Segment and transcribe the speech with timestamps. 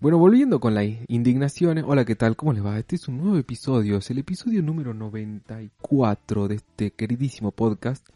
[0.00, 1.84] Bueno, volviendo con las indignaciones.
[1.86, 2.34] Hola, ¿qué tal?
[2.34, 2.78] ¿Cómo les va?
[2.78, 3.98] Este es un nuevo episodio.
[3.98, 8.08] Es el episodio número 94 de este queridísimo podcast.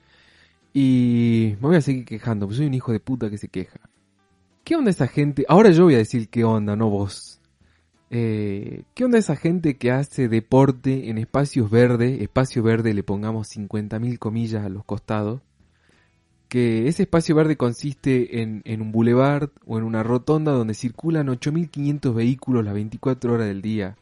[0.73, 3.81] Y me voy a seguir quejando, pues soy un hijo de puta que se queja.
[4.65, 5.45] ¿Qué onda esa gente?
[5.47, 7.39] Ahora yo voy a decir qué onda, no vos.
[8.09, 12.23] Eh, ¿Qué onda esa gente que hace deporte en espacios verdes?
[12.23, 15.43] Espacio verde le pongamos 50.000 comillas a los costados
[16.49, 21.29] que ese espacio verde consiste en, en un bulevar o en una rotonda donde circulan
[21.29, 23.97] 8.500 vehículos las 24 horas del día.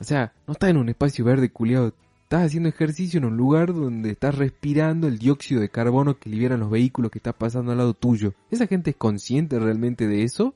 [0.00, 1.94] O sea, no estás en un espacio verde culiado,
[2.32, 6.60] estás haciendo ejercicio en un lugar donde estás respirando el dióxido de carbono que liberan
[6.60, 8.32] los vehículos que estás pasando al lado tuyo.
[8.50, 10.54] ¿Esa gente es consciente realmente de eso?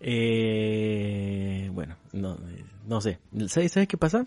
[0.00, 2.36] Eh, bueno, no,
[2.88, 3.18] no sé.
[3.46, 4.26] ¿Sabes, ¿Sabes qué pasa?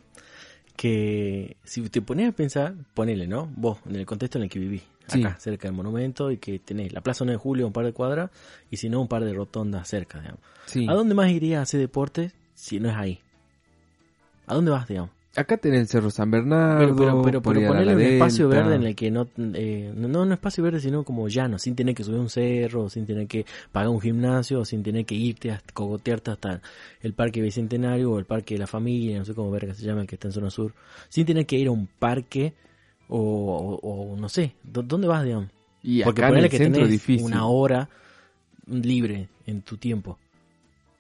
[0.76, 3.52] Que si te pones a pensar, ponele, ¿no?
[3.56, 6.94] Vos, en el contexto en el que vivís acá, cerca del monumento, y que tenés
[6.94, 8.32] la Plaza 9 de Julio, un par de cuadras,
[8.70, 10.42] y si no, un par de rotondas cerca, digamos.
[10.88, 13.20] ¿A dónde más irías a hacer deporte si no es ahí?
[14.48, 15.12] ¿A dónde vas, digamos?
[15.34, 16.94] Acá tenés el Cerro San Bernardo.
[17.24, 20.82] Pero, pero, ponerle un espacio verde en el que no, eh, no, un espacio verde,
[20.82, 24.66] sino como llano, sin tener que subir un cerro, sin tener que pagar un gimnasio,
[24.66, 26.62] sin tener que irte, hasta, cogotearte hasta
[27.02, 30.02] el Parque Bicentenario o el Parque de la Familia, no sé cómo verga se llama,
[30.02, 30.74] el que está en zona sur,
[31.08, 32.54] sin tener que ir a un parque
[33.08, 35.50] o, o, no sé, ¿dónde vas, digamos?
[35.82, 37.26] Y Porque acá en el que centro difícil.
[37.26, 37.90] una hora
[38.68, 40.18] libre en tu tiempo.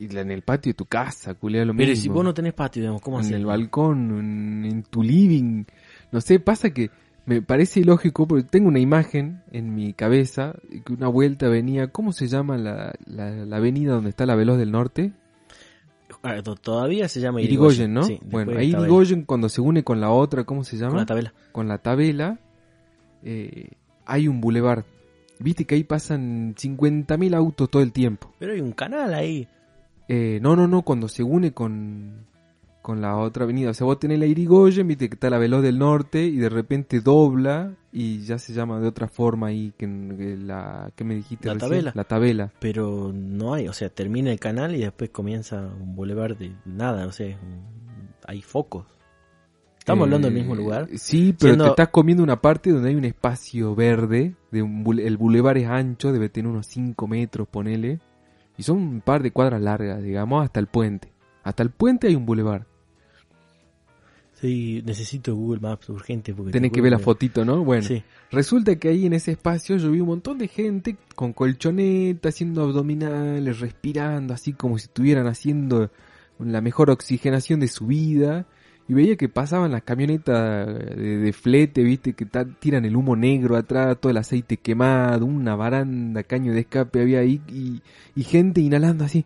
[0.02, 2.82] Y en el patio de tu casa, culea lo Pero si vos no tenés patio,
[2.82, 5.66] digamos, ¿cómo En el balcón, en, tu living.
[6.12, 6.90] No sé, pasa que
[7.28, 12.14] me parece ilógico porque tengo una imagen en mi cabeza que una vuelta venía, ¿cómo
[12.14, 15.14] se llama la, la avenida donde está la Veloz del Norte?
[16.24, 18.08] Ah, todavía se llama Irigoyen, ¿no?
[18.24, 20.90] bueno, ahí Irigoyen cuando se une con la otra, ¿cómo se llama?
[20.90, 21.34] Con la tabela.
[21.52, 22.40] Con la tabela,
[23.24, 23.70] eh,
[24.06, 24.84] hay un bulevar.
[25.38, 28.34] Viste que ahí pasan 50.000 autos todo el tiempo.
[28.40, 29.48] Pero hay un canal ahí.
[30.08, 32.26] Eh, no, no, no, cuando se une con,
[32.82, 33.70] con la otra avenida.
[33.70, 36.50] O sea, vos tenés la Irigoyen, viste que está la Veloz del Norte y de
[36.50, 41.48] repente dobla y ya se llama de otra forma ahí que, la que me dijiste
[41.48, 41.92] la tabela.
[41.96, 42.52] La tabela.
[42.60, 47.06] Pero no hay, o sea, termina el canal y después comienza un boulevard de nada,
[47.06, 47.38] o sea,
[48.26, 48.86] hay focos.
[49.80, 50.88] ¿Estamos hablando del mismo lugar?
[50.92, 55.00] Eh, sí, pero te estás comiendo una parte donde hay un espacio verde, de un,
[55.00, 58.00] el bulevar es ancho, debe tener unos 5 metros, ponele,
[58.62, 61.12] y son un par de cuadras largas, digamos, hasta el puente.
[61.42, 62.68] Hasta el puente hay un bulevar.
[64.40, 66.32] Sí, necesito Google Maps urgente.
[66.32, 67.64] Porque Tenés que ver la fotito, ¿no?
[67.64, 67.88] Bueno,
[68.30, 72.62] resulta que ahí en ese espacio yo vi un montón de gente con colchoneta, haciendo
[72.62, 75.90] abdominales, respirando, así como si estuvieran haciendo
[76.38, 78.46] la mejor oxigenación de su vida.
[78.88, 82.28] Y veía que pasaban las camionetas de, flete, viste, que
[82.60, 87.20] tiran el humo negro atrás, todo el aceite quemado, una baranda, caño de escape había
[87.20, 87.82] ahí, y,
[88.16, 89.26] y gente inhalando así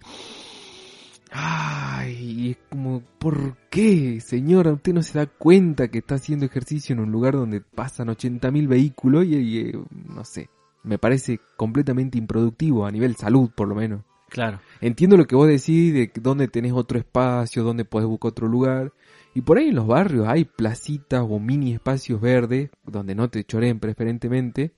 [1.38, 4.71] Ay, es como, ¿por qué, señora?
[4.71, 8.69] Usted no se da cuenta que está haciendo ejercicio en un lugar donde pasan 80.000
[8.69, 10.49] vehículos y, eh, no sé,
[10.83, 14.01] me parece completamente improductivo a nivel salud, por lo menos.
[14.29, 14.61] Claro.
[14.79, 18.94] Entiendo lo que vos decís de dónde tenés otro espacio, dónde podés buscar otro lugar.
[19.35, 23.44] Y por ahí en los barrios hay placitas o mini espacios verdes donde no te
[23.44, 24.73] choreen preferentemente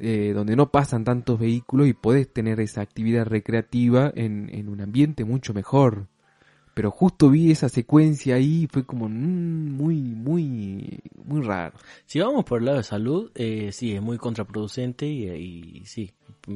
[0.00, 4.80] eh, donde no pasan tantos vehículos y podés tener esa actividad recreativa en, en, un
[4.80, 6.06] ambiente mucho mejor.
[6.72, 11.76] Pero justo vi esa secuencia ahí y fue como mm, muy, muy, muy raro.
[12.06, 16.12] Si vamos por el lado de salud, eh, sí, es muy contraproducente y, sí,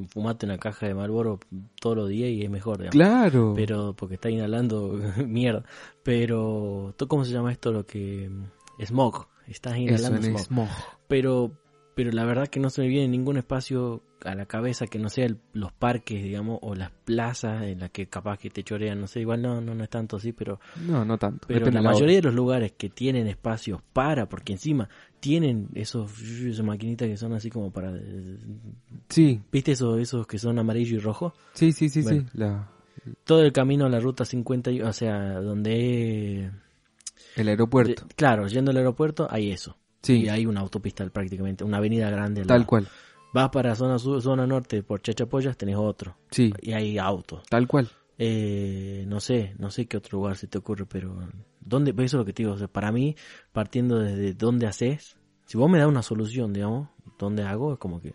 [0.08, 1.40] fumate una caja de Marlboro
[1.80, 2.92] todos los días y es mejor, digamos.
[2.92, 3.52] Claro.
[3.54, 5.64] Pero, porque está inhalando mierda.
[6.02, 7.72] Pero, ¿cómo se llama esto?
[7.72, 8.30] Lo que...
[8.84, 9.26] Smog.
[9.46, 10.40] Estás inhalando smog.
[10.40, 10.68] smog.
[11.08, 11.52] Pero
[11.94, 15.08] pero la verdad que no se me viene ningún espacio a la cabeza que no
[15.08, 19.06] sea los parques, digamos, o las plazas en las que capaz que te chorean, no
[19.06, 20.60] sé, igual no, no, no es tanto así, pero...
[20.86, 21.46] No, no tanto.
[21.48, 24.88] Pero la mayoría de los lugares que tienen espacios para, porque encima
[25.20, 27.92] tienen esos, esas maquinitas que son así como para...
[29.08, 29.42] Sí.
[29.50, 31.34] ¿Viste esos, esos que son amarillo y rojo?
[31.52, 32.24] Sí, sí, sí, sí.
[32.34, 32.70] La...
[33.24, 36.50] Todo el camino a la ruta 50, o sea, donde...
[37.36, 38.06] El aeropuerto.
[38.14, 39.76] claro, yendo al aeropuerto hay eso.
[40.02, 40.22] Sí.
[40.24, 42.44] Y hay una autopista prácticamente, una avenida grande.
[42.44, 42.88] Tal cual.
[43.32, 46.16] Vas para zona sur, zona norte por Chachapoyas, tenés otro.
[46.30, 47.42] Sí, Y hay autos.
[47.48, 47.88] tal cual.
[48.18, 51.16] Eh, no sé, no sé qué otro lugar se te ocurre, pero
[51.60, 51.90] ¿dónde?
[51.92, 52.54] Eso es lo que te digo.
[52.54, 53.16] o sea, para mí,
[53.52, 55.16] partiendo desde dónde haces,
[55.46, 56.88] si vos me das una solución, digamos,
[57.18, 58.14] dónde hago, es como que.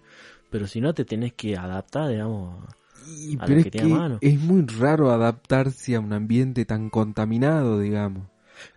[0.49, 2.63] Pero si no, te tenés que adaptar, digamos.
[3.07, 4.17] Y, A lo es que que tiene a mano.
[4.21, 8.27] es muy raro adaptarse a un ambiente tan contaminado, digamos.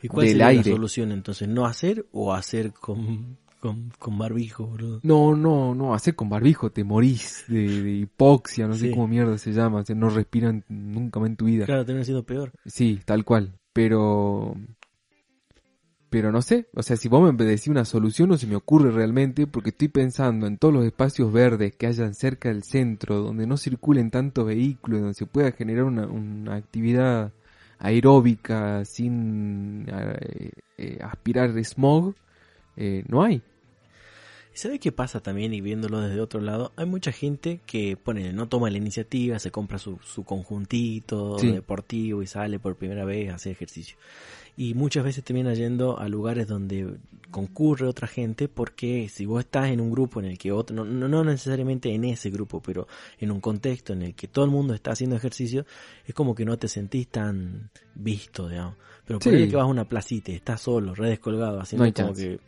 [0.02, 0.70] ¿Y cuál Del sería aire.
[0.70, 1.48] la solución entonces?
[1.48, 5.00] ¿No hacer o hacer con, con, con barbijo, boludo?
[5.02, 9.38] No, no, no, hacer con barbijo te morís de, de hipoxia, no sé cómo mierda
[9.38, 11.66] se llama, o sea, no respiran nunca más en tu vida.
[11.66, 12.52] Claro, termina siendo peor.
[12.66, 13.58] Sí, tal cual.
[13.72, 14.54] Pero.
[16.08, 18.90] Pero no sé, o sea, si vos me decís una solución no se me ocurre
[18.90, 23.46] realmente porque estoy pensando en todos los espacios verdes que hayan cerca del centro, donde
[23.46, 27.32] no circulen tantos vehículos, donde se pueda generar una, una actividad
[27.80, 32.14] aeróbica sin eh, eh, aspirar smog,
[32.76, 33.42] eh, no hay.
[34.52, 35.54] ¿Y ¿Sabe qué pasa también?
[35.54, 39.50] Y viéndolo desde otro lado, hay mucha gente que pone, no toma la iniciativa, se
[39.50, 41.50] compra su, su conjuntito Sí.
[41.52, 43.96] deportivo y sale por primera vez a hacer ejercicio.
[44.62, 46.98] Y muchas veces termina yendo a lugares donde
[47.30, 50.84] concurre otra gente porque si vos estás en un grupo en el que otro, no,
[50.84, 52.86] no, necesariamente en ese grupo, pero
[53.18, 55.64] en un contexto en el que todo el mundo está haciendo ejercicio,
[56.04, 58.74] es como que no te sentís tan visto, digamos.
[59.06, 59.38] Pero por Sí.
[59.38, 62.22] ahí que vas a una placita y estás solo, redes colgado, haciendo No como chance.
[62.28, 62.40] que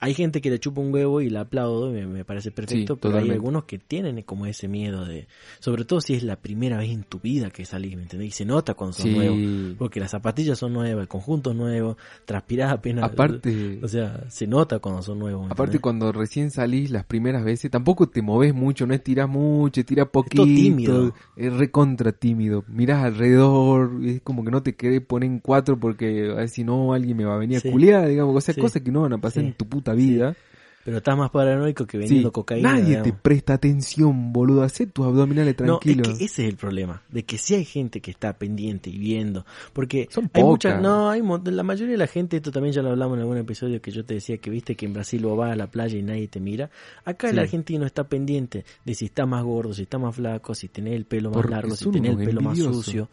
[0.00, 2.94] hay gente que le chupa un huevo y la aplaudo, y me, me parece perfecto,
[2.94, 5.28] Sí, pero hay algunos que tienen como ese miedo de,
[5.60, 8.28] sobre todo si es la primera vez en tu vida que salís, ¿me entendés?
[8.28, 9.14] Y se nota cuando son Sí.
[9.14, 14.24] nuevos, porque las zapatillas son nuevas, el conjunto es nuevo, transpirás apenas, Aparte, o sea,
[14.30, 15.42] se nota cuando son nuevos.
[15.42, 15.82] ¿me aparte entendés?
[15.82, 20.44] cuando recién salís las primeras veces, tampoco te moves mucho, no estirás mucho, estirás poquito,
[20.44, 21.14] todo tímido.
[21.36, 26.30] es recontra tímido, mirás alrededor, es como que no te querés poner en cuatro porque
[26.30, 27.68] a ver si no alguien me va a venir Sí.
[27.68, 30.36] a culiar, digamos, o sea, cosas que no van a pasar en tu puta vida.
[30.82, 32.70] Pero estás más paranoico que Sí, vendiendo cocaína.
[32.72, 33.12] nadie digamos.
[33.12, 36.08] te presta atención, boludo, hacé tus abdominales tranquilos.
[36.08, 38.88] No, es que ese es el problema, de que si hay gente que está pendiente
[38.88, 39.44] y viendo,
[39.74, 40.48] porque Son hay pocas.
[40.72, 43.36] mucha, no, hay la mayoría de la gente, esto también ya lo hablamos en algún
[43.36, 45.98] episodio que yo te decía que viste que en Brasil vos vas a la playa
[45.98, 46.70] y nadie te mira,
[47.04, 47.40] acá el Sí.
[47.40, 51.04] argentino está pendiente de si está más gordo, si está más flaco, si tenés el
[51.04, 53.10] pelo más Porque largo, si tenés el pelo más sucio.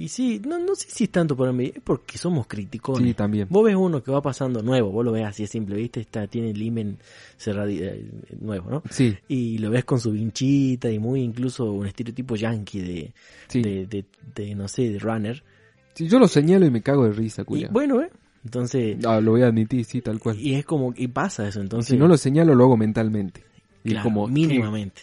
[0.00, 3.06] Y sí, no, no sé si es tanto por envidia, es porque somos criticones.
[3.06, 3.48] Sí, también.
[3.50, 6.26] Vos ves uno que va pasando nuevo, vos lo ves así de simple, viste, está,
[6.26, 6.96] tiene el
[7.36, 8.10] cerrado, eh,
[8.40, 8.82] nuevo, ¿no?
[8.88, 13.12] Sí, y lo ves con su vinchita y muy incluso un estereotipo yankee de,
[13.48, 13.60] sí.
[13.60, 14.04] de, de,
[14.34, 15.44] de, no sé, de runner.
[15.92, 17.68] Sí, yo lo señalo y me cago de risa, Y culia.
[17.70, 18.08] bueno, ¿eh?
[18.42, 20.40] Entonces, Ah, lo voy a admitir, sí, tal cual.
[20.40, 23.44] y es como, y pasa eso, Y entonces, si no lo señalo, lo hago mentalmente.
[23.84, 25.02] Y claro, como, mínimamente.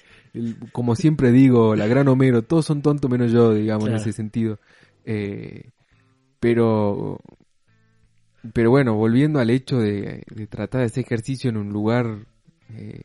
[0.71, 3.97] como siempre digo, la gran Homero, todos son tontos menos yo, digamos, Claro.
[3.97, 4.59] en ese sentido.
[5.09, 5.71] Eh,
[6.41, 7.19] pero,
[8.53, 12.25] pero bueno, volviendo al hecho de, de tratar de hacer ejercicio en un lugar
[12.69, 13.03] eh,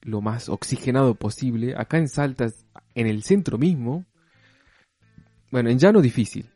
[0.00, 2.46] lo más oxigenado posible, acá en Salta,
[2.94, 4.06] en el centro mismo,
[5.50, 6.48] bueno, en llano difícil.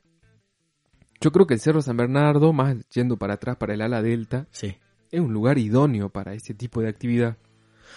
[1.21, 4.47] Yo creo que el Cerro San Bernardo, más yendo para atrás para el ala delta,
[4.51, 4.77] Sí.
[5.11, 7.37] es un lugar idóneo para ese tipo de actividad.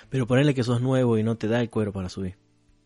[0.09, 2.35] Pero ponerle que sos nuevo y no te da el cuero para subir.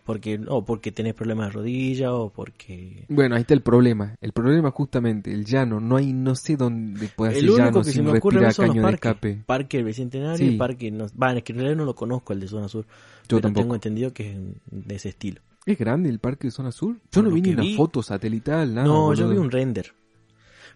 [0.05, 3.05] Porque, o porque tenés problemas de rodilla, o porque...
[3.07, 4.15] Bueno, ahí está el problema.
[4.19, 5.79] El problema justamente el llano.
[5.79, 8.77] No hay, no sé dónde puede único llano que se sin me ocurre son los
[8.79, 8.95] parques.
[8.95, 9.43] escape.
[9.45, 10.55] Parque del Bicentenario Sí.
[10.55, 10.91] y parque...
[10.91, 12.83] No, va, es que en realidad no lo conozco, el de Zona Sur.
[12.85, 12.89] Yo
[13.29, 13.61] pero tampoco.
[13.63, 14.37] tengo entendido que es
[14.71, 15.39] de ese estilo.
[15.65, 16.95] ¿Es grande el parque de zona sur?
[16.95, 17.75] Yo Por no vi ni una vi.
[17.77, 18.85] foto satelital, nada.
[18.85, 19.93] no, yo vi un render.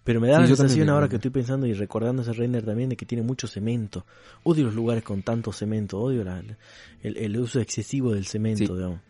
[0.05, 2.87] Pero me da Sí, la sensación ahora que estoy pensando y recordando ese render también
[2.87, 4.05] de que tiene mucho cemento.
[4.43, 6.41] Odio los lugares con tanto cemento, odio la-
[7.03, 8.73] el, el uso excesivo del cemento, Sí.
[8.73, 9.01] digamos.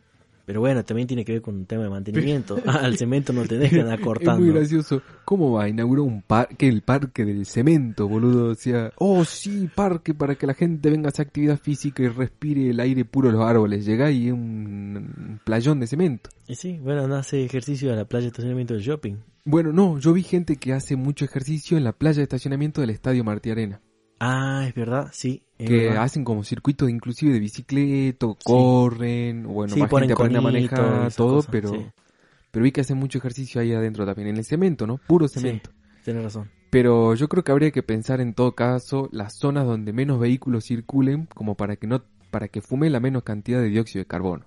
[0.48, 2.58] Pero bueno, también tiene que ver con un tema de mantenimiento.
[2.66, 4.40] Ah, Al cemento no tenés que andar Es cortando.
[4.40, 5.02] muy gracioso.
[5.26, 5.68] ¿Cómo va?
[5.68, 8.52] Inauguró un parque, el parque del cemento, boludo.
[8.52, 12.70] Decía, oh sí, parque para que la gente venga a hacer actividad física y respire
[12.70, 13.86] el aire puro de los árboles.
[13.86, 16.30] Llegá y es un, playón de cemento.
[16.48, 19.16] Y sí, bueno, anda a hacer ejercicio a la playa de estacionamiento del shopping.
[19.44, 22.92] Bueno, no, yo vi gente que hace mucho ejercicio en la playa de estacionamiento del
[22.92, 23.82] Estadio Martí Arena.
[24.22, 25.44] Ah, es verdad, sí.
[25.58, 30.42] Que hacen como circuitos inclusive de bicicleta, corren, bueno, Sí, más ponen gente aprende a
[30.42, 31.86] manejar, todo, pero sí.
[32.52, 34.98] pero vi que hacen mucho ejercicio ahí adentro también, en el cemento, ¿no?
[34.98, 35.72] Puro cemento.
[36.04, 36.50] Tienes razón.
[36.70, 40.66] Pero yo creo que habría que pensar en todo caso las zonas donde menos vehículos
[40.66, 44.46] circulen como para que no para que fume la menos cantidad de dióxido de carbono.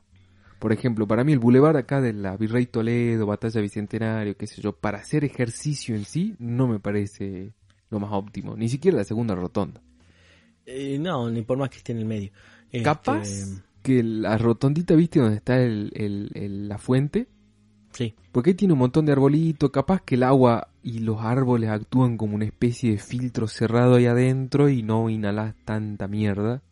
[0.59, 4.61] Por ejemplo, para mí el bulevar acá de la Virrey Toledo, Batalla Bicentenario, qué sé
[4.61, 7.55] yo, para hacer ejercicio en sí no me parece
[7.89, 9.81] lo más óptimo, ni siquiera la segunda rotonda.
[10.73, 12.31] Eh, no, ni por más que esté en el medio.
[12.73, 15.21] Este, Capaz que la rotondita, ¿viste?
[15.21, 17.29] Donde está el, el- el- la fuente.
[17.93, 19.71] Sí, Porque ahí tiene un montón de arbolitos.
[19.71, 24.07] Capaz que el agua y los árboles actúan como una especie de filtro cerrado ahí
[24.07, 26.63] adentro y no inhalas tanta mierda.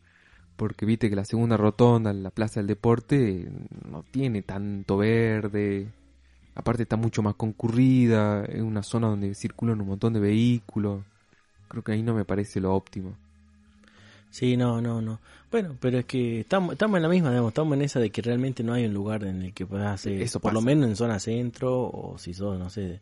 [0.57, 3.49] porque viste que la segunda rotonda, la Plaza del Deporte,
[3.91, 5.89] no tiene tanto verde.
[6.55, 11.05] Aparte está mucho más concurrida, es una zona donde circulan un montón de vehículos.
[11.69, 13.17] Creo que ahí no me parece lo óptimo.
[14.31, 15.21] Sí, no, no, no.
[15.51, 18.21] Bueno, pero es que estamos, estamos en la misma, digamos, estamos en esa de que
[18.21, 20.97] realmente no hay un lugar en el que puedas hacer Eso por lo menos en
[20.97, 23.01] zona centro, o si sos, no sé,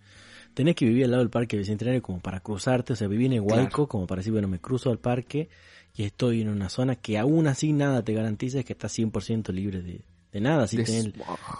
[0.54, 3.40] tenés que vivir al lado del parque bicentenario como para cruzarte, o sea, vivir en
[3.40, 3.88] Hualco Claro.
[3.88, 5.48] como para decir, bueno, me cruzo al parque
[5.96, 9.82] y estoy en una zona que aún así nada te garantiza que estás 100% libre
[9.82, 10.02] de,
[10.36, 11.12] de nada, si tenés,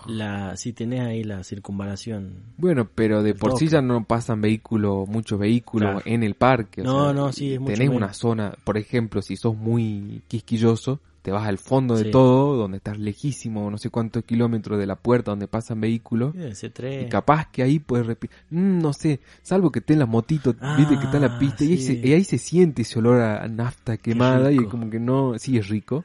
[0.06, 2.34] la, si tenés ahí la circunvalación.
[2.56, 6.02] Bueno, pero de por sí ya no pasan vehículos, muchos vehículos Claro.
[6.04, 6.82] en el parque.
[6.82, 7.96] o No, sea, no, sí, es mucho Tenés menos.
[8.04, 12.10] una zona, por ejemplo, si sos muy quisquilloso, te vas al fondo de Sí.
[12.12, 16.32] todo, donde estás lejísimo, no sé cuántos kilómetros de la puerta donde pasan vehículos.
[16.36, 18.36] Y capaz que ahí puedes respirar.
[18.50, 21.64] no sé, salvo que esté en la motito, viste que está en la Ah, pista
[21.64, 25.00] y, ahí se, y ahí se siente ese olor a nafta quemada y como que
[25.00, 26.04] no, sí es rico,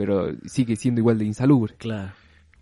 [0.00, 1.74] pero sigue siendo igual de insalubre.
[1.76, 2.12] Claro.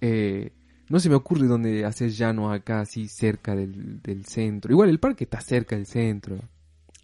[0.01, 0.51] Eh,
[0.89, 4.73] no se me ocurre dónde hacer llano acá, así cerca del, del centro.
[4.73, 6.41] Igual el parque está cerca del centro.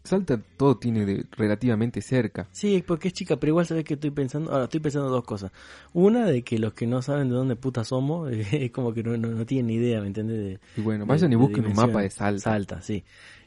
[0.03, 2.49] Salta todo tiene de, relativamente cerca.
[2.50, 5.53] Sí, porque es chica, pero igual sabes que estoy pensando, ahora estoy pensando dos cosas.
[5.93, 9.17] Una de que los que no saben de dónde puta somos, es como que no,
[9.17, 10.37] no, no tienen ni idea, ¿me entiendes?
[10.38, 12.41] De, Y bueno, de- vayan y de busquen un mapa de Salta.
[12.41, 13.05] Salta, sí.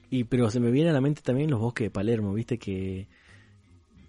[0.10, 3.08] Y pero se me viene a la mente también los bosques de Palermo, viste que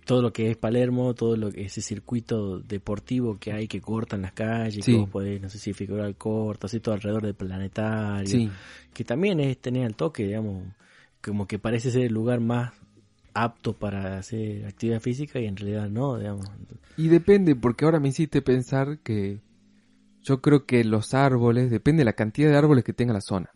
[0.08, 4.22] todo lo que es Palermo, todo lo que ese circuito deportivo que hay que cortan
[4.22, 4.92] las calles, Sí.
[4.92, 8.50] que vos podés, no sé si figurar corto, así todo alrededor del planetario, Sí,
[8.94, 10.64] que también es tener al toque, digamos,
[11.22, 12.72] como que parece ser el lugar más
[13.34, 16.46] apto para hacer actividad física y en realidad no, digamos.
[16.96, 19.40] y depende, porque ahora me hiciste pensar que
[20.22, 23.50] yo creo que los árboles, depende de la cantidad de árboles que tenga la zona.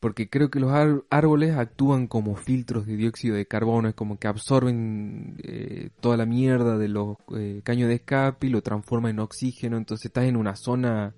[0.00, 0.72] Porque creo que los
[1.10, 6.24] árboles actúan como filtros de dióxido de carbono, es como que absorben eh, toda la
[6.24, 10.36] mierda de los eh, caños de escape y lo transforman en oxígeno, entonces estás en
[10.36, 11.14] una zona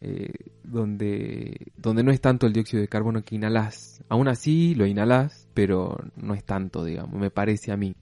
[0.00, 0.32] eh,
[0.64, 4.02] donde, donde no es tanto el dióxido de carbono que inhalas.
[4.08, 7.94] Aún así lo inhalas, pero no es tanto, digamos, me parece a mí.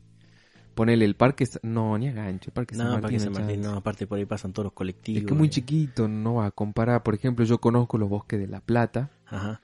[0.75, 3.33] Ponele el parque, no, ni a gancho, el parque San No, Martín, para que San
[3.35, 5.21] Martín, no, aparte por ahí pasan todos los colectivos.
[5.21, 7.03] Es que es muy chiquito, no va a comparar.
[7.03, 9.11] Por ejemplo, yo conozco los bosques de La Plata.
[9.27, 9.61] Ajá.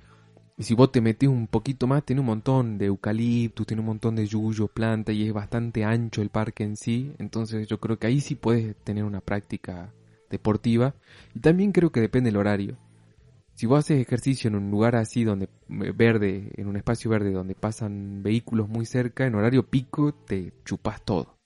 [0.59, 3.87] Y si vos te metés un poquito más, tiene un montón de eucaliptus, tiene un
[3.87, 7.13] montón de yuyos, plantas y es bastante ancho el parque en sí.
[7.19, 9.93] Entonces yo creo que ahí sí puedes tener una práctica
[10.31, 10.95] deportiva.
[11.35, 12.79] Y también creo que depende del horario.
[13.55, 17.33] Si vos haces ejercicio en un lugar así donde eh, verde, en un espacio verde
[17.33, 21.37] donde pasan vehículos muy cerca, en horario pico te chupas todo.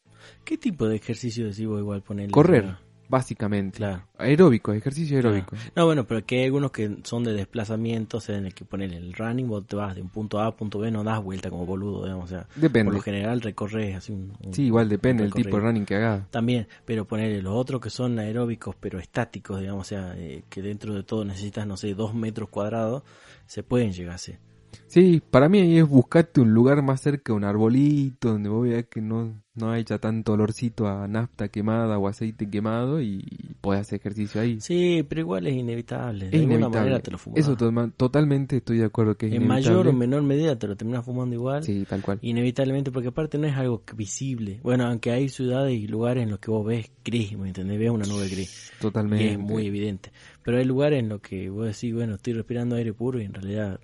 [0.45, 2.33] ¿Qué tipo de ejercicio decís vos igual ponerle?
[2.33, 2.77] Correr,
[3.11, 3.79] básicamente.
[3.79, 4.05] Claro.
[4.17, 5.57] Aeróbico, ejercicio aeróbico.
[5.75, 8.65] No, bueno, pero que hay algunos que son de desplazamiento, o sea, en el que
[8.65, 11.23] poner el running, vos te vas de un punto A a punto B, no das
[11.23, 12.93] vuelta como boludo, digamos, o sea, por Depende.
[12.93, 14.33] lo general recorres así un...
[14.45, 16.31] un- Sí, igual depende del tipo de running que hagas.
[16.31, 20.63] También, pero ponerle los otros que son aeróbicos pero estáticos, digamos, o sea, eh, que
[20.63, 23.03] dentro de todo necesitas, no sé, dos metros cuadrados,
[23.47, 24.39] se pueden llegar a hacer.
[24.87, 28.87] Sí, para mí ahí es buscarte un lugar más cerca un arbolito donde vos veas
[28.87, 33.23] que no, no haya tanto olorcito a nafta quemada o aceite quemado y
[33.61, 34.61] podés hacer ejercicio ahí.
[34.61, 36.79] Sí, pero igual es inevitable, de es alguna inevitable.
[36.81, 37.39] manera te lo fumas.
[37.41, 39.71] Eso to- totalmente estoy de acuerdo que es en inevitable.
[39.77, 41.63] mayor o menor medida te lo terminas fumando igual.
[41.63, 42.19] Sí, tal cual.
[42.23, 44.59] Inevitablemente, porque aparte no es algo visible.
[44.63, 47.79] Bueno, aunque hay ciudades y lugares en los que vos ves gris, ¿me entendés?
[47.79, 48.73] Ves una nube gris.
[48.77, 49.33] Y Totalmente.
[49.33, 50.11] es muy evidente.
[50.43, 53.35] Pero hay lugares en los que vos decís, bueno, estoy respirando aire puro y en
[53.35, 53.79] realidad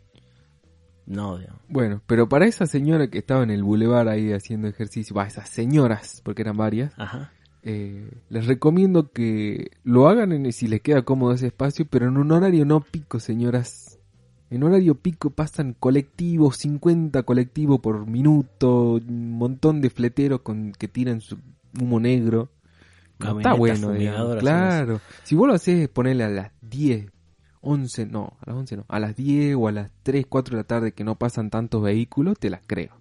[1.06, 1.60] no, digamos.
[1.68, 5.48] Bueno, pero para esa señora que estaba en el bulevar ahí haciendo ejercicio, va, esas
[5.48, 7.32] señoras, porque eran varias, Ajá.
[7.62, 12.16] eh, les recomiendo que lo hagan en, si les queda cómodo ese espacio, pero en
[12.16, 13.98] un horario no pico, señoras.
[14.48, 20.86] En horario pico pasan colectivos, 50 colectivos por minuto, un montón de fleteros con que
[20.86, 21.38] tiran su
[21.80, 22.48] humo negro.
[23.18, 24.36] No está bueno, digamos.
[24.36, 25.00] Claro.
[25.24, 27.10] Si vos lo haces, ponerle a las 10,
[27.66, 30.62] 11, no, a las 11 no, a las 10 o a las 3, 4 de
[30.62, 32.96] la tarde que no pasan tantos vehículos, te las creo.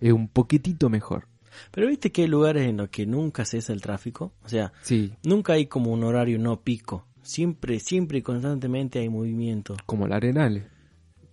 [0.00, 1.26] Es un poquitito mejor.
[1.70, 4.32] Pero viste que hay lugares en los que nunca cesa el tráfico.
[4.44, 7.06] O sea, Sí, nunca hay como un horario no pico.
[7.22, 9.76] Siempre, siempre y constantemente hay movimiento.
[9.86, 10.64] como la Arenales.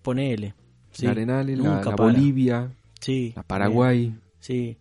[0.01, 0.53] Ponele.
[0.91, 1.05] Sí.
[1.05, 1.95] la Arenales, la, la.
[1.95, 3.33] Bolivia, Sí.
[3.35, 4.15] la Paraguay.
[4.39, 4.77] Sí.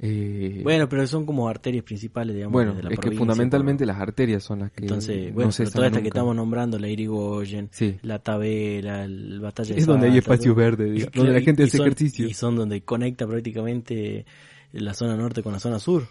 [0.00, 3.98] Eh, Bueno, pero son como arterias principales, digamos, bueno, de la es que fundamentalmente las
[4.00, 7.96] arterias son las que Entonces, no bueno, pero estas que estamos nombrando, la Irigoyen, Sí,
[8.02, 10.62] la Tabela, el Batalla de es donde hay Salta, espacio todo.
[10.62, 12.26] verde, Y digamos, claro, donde la gente y hace son- ejercicio.
[12.28, 14.26] Y son donde conecta prácticamente
[14.72, 16.06] la zona norte con la zona sur.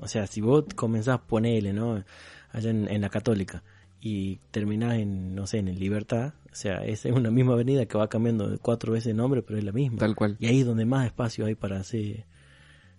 [0.00, 2.04] O sea, si vos comenzás, ponele, ¿no?
[2.52, 3.62] Allá en, en la Católica
[4.00, 7.86] y terminás en, no sé, en el Libertad, o sea, esa es una misma avenida
[7.86, 9.98] que va cambiando de cuatro veces de nombre, pero es la misma.
[9.98, 10.36] Tal cual.
[10.38, 12.24] Y ahí es donde más espacio hay para hacer...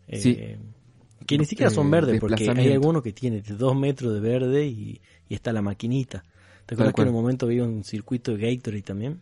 [0.08, 0.58] eh.
[1.26, 4.20] Que ni siquiera son eh, verdes, porque hay algunos que tienen de dos metros de
[4.20, 6.24] verde y, y está la maquinita.
[6.66, 9.22] ¿Te acuerdas que en un momento había un circuito de Gatorade también?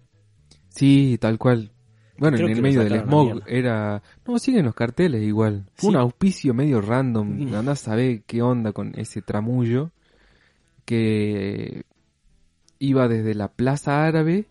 [0.70, 1.72] Sí, tal cual.
[2.18, 4.02] Bueno, Creo en el medio del smog era...
[4.26, 5.66] No, siguen los carteles igual.
[5.74, 7.50] Fue un auspicio medio random.
[7.50, 7.56] Mm.
[7.56, 9.92] Andás a saber qué onda con ese tramullo.
[10.86, 11.84] Que
[12.80, 14.48] iba desde la Plaza Árabe.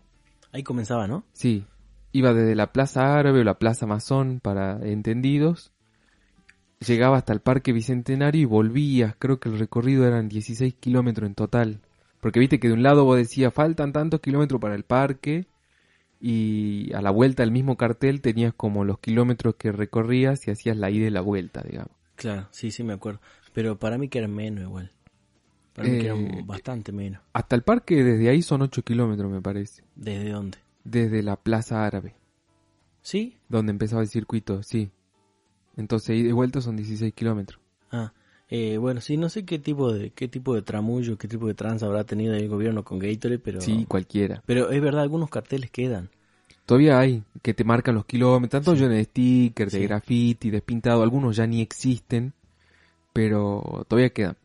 [0.51, 1.25] Ahí comenzaba, ¿no?
[1.33, 1.65] Sí,
[2.11, 5.73] iba desde la Plaza Árabe o la Plaza Masón para entendidos.
[6.79, 9.15] Llegaba hasta el Parque Bicentenario y volvías.
[9.17, 11.79] Creo que el recorrido eran 16 kilómetros en total.
[12.19, 15.47] Porque viste que de un lado vos decías faltan tantos kilómetros para el parque.
[16.19, 20.77] Y a la vuelta del mismo cartel tenías como los kilómetros que recorrías y hacías
[20.77, 21.91] la ida y la vuelta, digamos.
[22.15, 23.19] Claro, sí, sí me acuerdo.
[23.53, 24.91] Pero para mí que eran menos igual.
[25.73, 27.21] Para mí que Eh, eran bastante menos.
[27.33, 29.83] Hasta el parque desde ahí son 8 kilómetros, me parece.
[29.95, 30.57] ¿Desde dónde?
[30.83, 32.15] Desde la Plaza Árabe,
[33.01, 33.37] ¿Sí?
[33.49, 34.91] donde empezaba el circuito, sí.
[35.77, 37.59] Entonces, ida y vuelta son 16 kilómetros.
[37.91, 38.13] Ah,
[38.49, 41.53] eh, bueno, sí, no sé qué tipo de qué tipo de tramullo, qué tipo de
[41.53, 44.41] tranza habrá tenido el gobierno con Gatorade, pero Sí, cualquiera.
[44.45, 46.09] pero es verdad, algunos carteles quedan.
[46.65, 48.81] Todavía hay que te marcan los kilómetros, tanto Sí.
[48.81, 52.33] yo de stickers, de graffiti, despintado, algunos ya ni existen,
[53.13, 54.37] pero todavía quedan.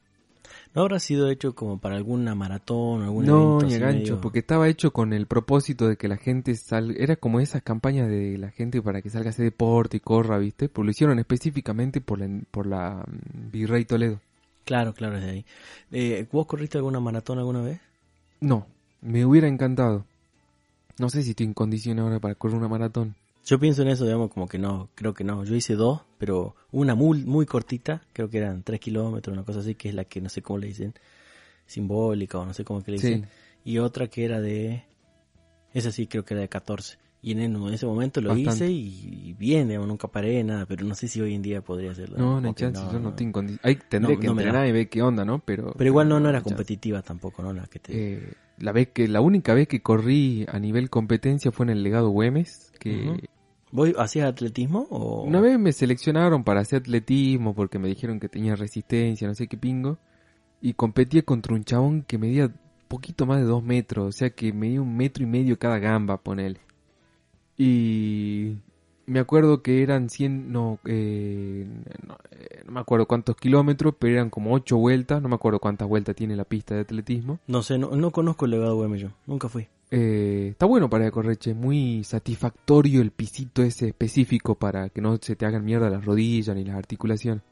[0.75, 4.39] ¿No habrá sido hecho como para alguna maratón, algún No, evento así gancho, medio- porque
[4.41, 8.39] estaba hecho con el propósito de que la gente salga, era como esas campañas de
[8.39, 10.69] la gente para que salga a hacer deporte y corra, ¿viste?
[10.69, 14.21] Pues lo hicieron específicamente por la, por la mm, Virrey Toledo.
[14.65, 15.45] Claro, claro, es de ahí.
[15.91, 17.81] Eh, ¿Vos corriste alguna maratón alguna vez?
[18.41, 18.67] No,
[19.03, 20.05] me hubiera encantado.
[20.99, 23.15] No sé si estoy en condiciones ahora para correr una maratón.
[23.45, 25.45] Yo pienso en eso, digamos, como que no, creo que no.
[25.45, 29.61] Yo hice dos, pero una muy, muy cortita, creo que eran tres kilómetros, una cosa
[29.61, 30.95] así, que es la que no sé cómo le dicen,
[31.67, 33.25] simbólica o no sé cómo que le dicen.
[33.25, 33.73] Sí.
[33.73, 34.85] Y otra que era de,
[35.73, 36.99] esa sí creo que era de 14.
[37.23, 38.71] Y en, en ese momento lo Bastante.
[38.71, 41.91] hice y, bien, digamos, nunca paré nada, pero no sé si hoy en día podría
[41.91, 42.17] hacerlo.
[42.19, 43.65] No, no hay chance, yo no tengo condiciones.
[43.65, 45.39] Ahí tendré No, que entrenar y ver qué onda, ¿no?
[45.45, 46.55] Pero, Pero igual no, no era chance.
[46.55, 47.53] competitiva tampoco, ¿no?
[47.53, 48.15] La que te...
[48.15, 51.83] Eh, la vez que la única vez que corrí a nivel competencia fue en el
[51.83, 53.21] legado Güemes, que Ujú.
[53.73, 55.23] ¿Vos hacías atletismo o...?
[55.25, 59.47] una vez me seleccionaron para hacer atletismo porque me dijeron que tenía resistencia, no sé
[59.47, 59.99] qué pingo,
[60.61, 62.51] y competía contra un chabón que medía
[62.89, 66.17] poquito más de dos metros, o sea que medía un metro y medio cada gamba,
[66.17, 66.61] ponele.
[67.65, 68.57] Y
[69.05, 71.67] me acuerdo que eran 100, no, eh,
[72.07, 75.59] no, eh, no me acuerdo cuántos kilómetros, pero eran como ocho vueltas, no me acuerdo
[75.59, 77.39] cuántas vueltas tiene la pista de atletismo.
[77.47, 79.69] No sé, no, no conozco el legado Güemes yo, nunca fui.
[79.91, 85.19] Eh, está bueno para correr, che, muy satisfactorio el pisito ese específico para que no
[85.21, 87.43] se te hagan mierda las rodillas ni las articulaciones.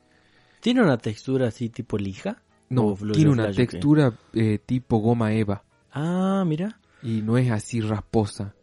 [0.60, 2.40] ¿Tiene una textura así tipo lija?
[2.70, 6.80] No, ¿O lo- tiene una textura eh, tipo goma eva Ah, mira.
[7.02, 8.54] y no es así rasposa.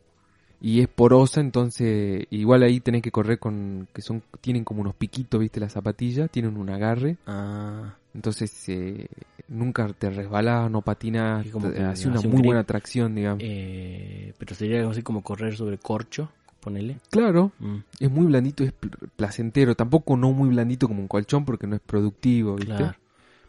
[0.65, 4.95] Y es porosa, entonces igual ahí tenés que correr con que son tienen como unos
[4.95, 5.60] piquitos, ¿viste?
[5.60, 9.08] Las zapatillas, tienen un agarre, Ah, entonces eh,
[9.47, 13.43] nunca te resbalas, no patinas, como que hace una hace muy buena tracción, digamos.
[13.43, 16.30] eh, pero sería algo así como correr sobre corcho,
[16.62, 16.97] ponele.
[17.12, 21.45] Claro, Mm, es muy blandito, es pl- placentero, tampoco no muy blandito como un colchón
[21.45, 22.73] porque no es productivo, ¿viste?
[22.75, 22.97] claro.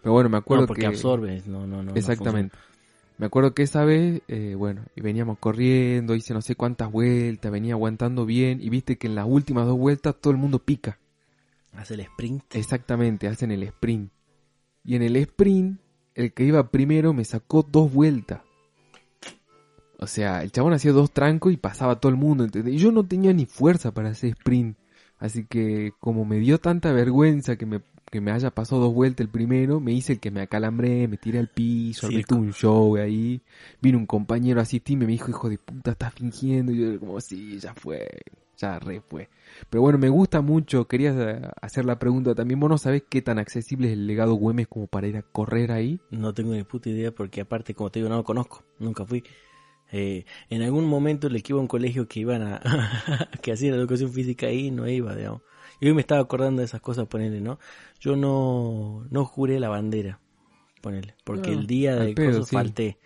[0.03, 1.83] Pero bueno, me acuerdo No, porque que absorbe, no, no, no.
[1.83, 2.57] no Exactamente.
[3.19, 7.51] Me acuerdo que esa vez, eh, bueno, y veníamos corriendo, hice no sé cuántas vueltas,
[7.51, 10.99] venía aguantando bien y viste que en las últimas dos vueltas todo el mundo pica.
[11.73, 12.55] Hace el sprint.
[12.55, 14.11] Exactamente, hacen el sprint.
[14.85, 15.81] Y en el sprint,
[16.15, 18.43] el que iba primero me sacó dos vueltas.
[19.99, 22.75] O sea, el chabón hacía dos trancos y pasaba todo el mundo, ¿entendés?
[22.75, 24.77] Y yo no tenía ni fuerza para hacer sprint.
[25.19, 29.25] Así que como me dio tanta vergüenza que me, que me haya pasado dos vueltas
[29.25, 32.97] el primero, me hice el que me acalambré, me tiré al piso, todo un show
[32.97, 33.43] ahí.
[33.81, 36.73] Vino un compañero a asistirme y me dijo, hijo de puta, estás fingiendo.
[36.73, 38.07] Y yo como, sí, ya fue,
[38.57, 39.29] ya re fue.
[39.71, 43.23] Pero bueno, me gusta mucho, quería eh, hacer la pregunta también, vos no sabés qué
[43.23, 46.01] tan accesible es el legado Güemes como para ir a correr ahí.
[46.11, 48.65] No tengo ni puta idea porque aparte, como te digo, no lo conozco.
[48.79, 49.25] Nunca fui.
[49.93, 52.61] Eh, en algún momento le iba a un colegio que iban a...
[53.43, 55.43] que hacían educación física ahí y no iba, digamos.
[55.81, 57.59] Y hoy me estaba acordando de esas cosas, ponele, ¿no?
[58.01, 60.21] Yo no, no juré la bandera,
[60.81, 61.15] ponele.
[61.25, 62.57] Porque el día de pedo, cosas sí.
[62.57, 62.99] falté.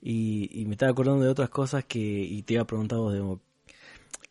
[0.00, 1.98] Y, y me estaba acordando de otras cosas que...
[1.98, 3.40] Y te iba a preguntar vos, digamos,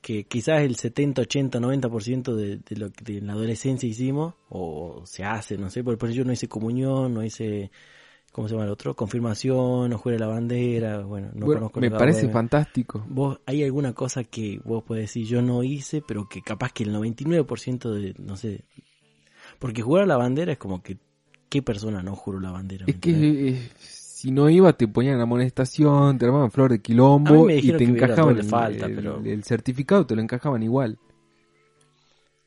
[0.05, 5.01] que quizás el 70, 80, 90% de, de lo que en la adolescencia hicimos, o
[5.05, 7.71] se hace, no sé, por, por yo no hice comunión, no hice,
[8.35, 8.93] ¿cómo se llama el otro?
[8.93, 13.01] Confirmación, no juré la bandera, bueno, no Bueno, conozco me la parece fantástico.
[13.07, 16.83] ¿Vos, hay alguna cosa que vos podés decir yo no hice, pero que capaz que
[16.83, 18.65] el 99% de, no sé,
[19.57, 20.97] porque jugar la bandera es como que,
[21.47, 22.85] ¿qué persona no juró la bandera?
[22.85, 23.11] ¿me Es que
[23.51, 27.85] eh, si no iba te ponían amonestación, te armaban flor de A quilombo y te
[27.85, 30.97] encajaban falta, el- pero- el certificado, te lo encajaban igual.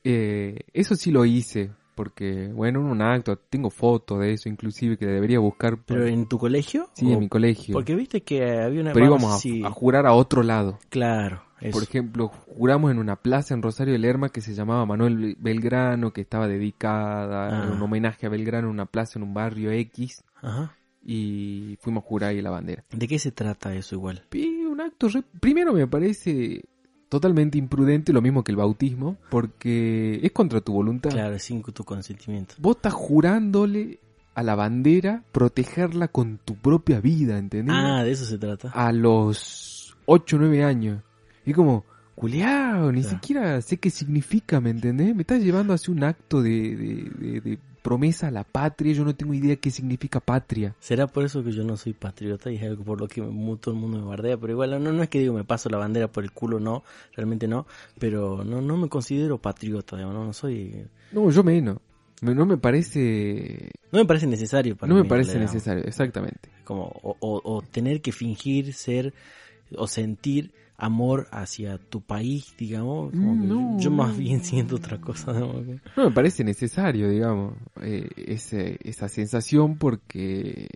[0.03, 4.97] Eh, eso sí lo hice, porque, bueno, en un acto, tengo fotos de eso inclusive
[4.97, 5.75] que debería buscar.
[5.75, 6.87] por- ¿Pero en tu colegio?
[6.93, 7.73] Sí, ¿O- en mi colegio.
[7.73, 8.93] Porque viste que había una...
[8.93, 10.79] Pero vamos, íbamos a, sí, a jurar a otro lado.
[10.87, 11.71] Claro, eso.
[11.73, 16.13] Por ejemplo, juramos en una plaza en Rosario de Lerma que se llamaba Manuel Belgrano,
[16.13, 17.63] que estaba dedicada, Ah.
[17.65, 20.73] era un homenaje a Belgrano, una plaza en un barrio X, Ajá.
[21.03, 22.85] y fuimos a jurar ahí la bandera.
[22.91, 24.23] ¿De qué se trata eso igual?
[24.31, 26.63] Y un acto, re- primero me parece
[27.09, 31.09] totalmente imprudente, lo mismo que el bautismo, porque es contra tu voluntad.
[31.09, 32.55] Claro, sin tu consentimiento.
[32.59, 33.99] Vos estás jurándole
[34.35, 37.75] a la bandera protegerla con tu propia vida, ¿entendés?
[37.77, 38.69] Ah, de eso se trata.
[38.69, 41.01] a los 8 o 9 años.
[41.45, 41.83] Y como,
[42.15, 43.15] culiao, ni Claro.
[43.17, 45.15] siquiera sé qué significa, ¿me entendés?
[45.15, 49.03] Me estás llevando hacia un acto de, de- de- de promesa a la patria, yo
[49.03, 50.75] no tengo idea qué significa patria.
[50.79, 53.73] Será por eso que yo no soy patriota y es algo por lo que todo
[53.73, 56.07] el mundo me bardea, pero igual no, no es que digo me paso la bandera
[56.07, 56.83] por el culo, no,
[57.15, 57.65] realmente no,
[57.97, 61.77] pero no, no me considero patriota, digamos, no, no soy, No, yo menos.
[62.21, 63.71] Me- No me parece...
[63.91, 65.51] no me parece necesario para No me parece digamos.
[65.55, 66.49] necesario, exactamente.
[66.65, 69.15] como o, o- o tener que fingir ser
[69.75, 73.77] o sentir amor hacia tu país, digamos, como que No.
[73.77, 75.33] yo, yo más bien siento otra cosa.
[75.33, 80.67] No me parece necesario, digamos, eh, ese- esa sensación porque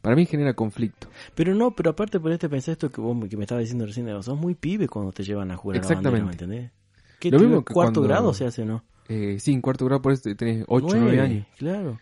[0.00, 1.08] para mí genera conflicto.
[1.34, 3.86] Pero no, pero aparte por este pensé esto que vos me- que me estabas diciendo
[3.86, 6.44] recién, sos muy pibe cuando te llevan a jugar a la bandera, ¿me Exactamente.
[6.44, 6.72] entendés?
[7.20, 8.84] ¿Qué Lo mismo que cuarto cuando- grado se hace, no?
[9.08, 11.46] Eh, sí, en cuarto grado por eso tenés 8 o 9 Nueve, años.
[11.58, 11.98] Claro.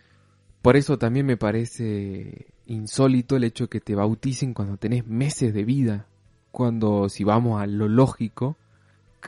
[0.61, 5.63] Por eso también me parece insólito el hecho que te bauticen cuando tenés meses de
[5.65, 6.07] vida.
[6.53, 8.57] Cuando, si vamos a lo lógico,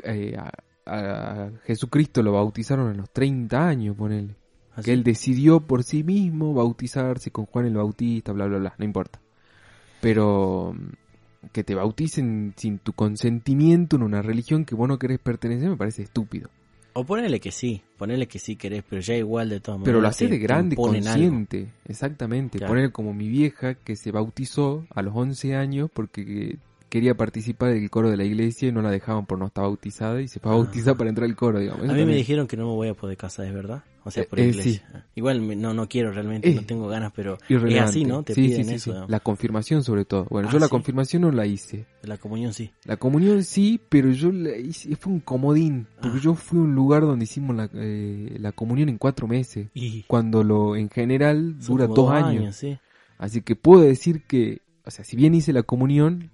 [0.04, 0.52] eh, a,
[0.86, 4.36] a Jesucristo lo bautizaron a los 30 años, ponele.
[4.76, 4.86] Así.
[4.86, 8.86] Que él decidió por sí mismo bautizarse con Juan el Bautista, bla, bla, bla, no
[8.86, 9.20] importa.
[10.02, 15.18] Pero mm, que te bauticen sin tu consentimiento en una religión que vos no querés
[15.18, 16.52] pertenecer me parece estúpido.
[16.94, 19.92] O ponele que sí, ponele que sí querés, pero ya igual de todas maneras.
[19.92, 21.30] Pero lo haces de grande, imponen algo.
[21.30, 21.74] consciente.
[21.86, 22.60] Exactamente.
[22.60, 22.72] Claro.
[22.72, 26.58] Poner como mi vieja que se bautizó a los 11 años porque
[26.96, 30.22] quería participar del coro de la iglesia y no la dejaban por no estar bautizada
[30.22, 30.58] y se fue a Ah.
[30.60, 31.90] bautizar para entrar al coro, digamos.
[31.90, 33.84] A mí me dijeron que no me voy a poder casar, ¿es verdad?
[34.06, 35.06] O sea, Eh, por eh, iglesia.
[35.14, 38.24] Igual me- no no quiero realmente, Eh, no tengo ganas, pero es así, ¿no?
[38.24, 38.94] Te sí, piden sí, sí, eso.
[38.94, 39.06] sí.
[39.12, 40.26] La confirmación sobre todo.
[40.30, 40.72] Bueno, Ah, yo la sí.
[40.72, 41.86] confirmación no la hice.
[42.04, 42.72] La comunión sí.
[42.86, 46.22] La comunión sí, pero yo la hice, fue un comodín, porque Ah.
[46.24, 50.04] yo fui a un lugar donde hicimos la, eh, la comunión en cuatro meses, Y
[50.04, 52.56] cuando lo en general son dura dos años.
[52.56, 52.78] sí.
[53.18, 56.30] Así que puedo decir que, o sea, si bien hice la comunión,